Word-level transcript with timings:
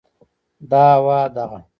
دا 0.69 0.81
هوا، 0.95 1.17
دغه 1.35 1.59